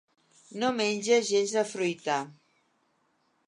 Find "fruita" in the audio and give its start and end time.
1.75-2.19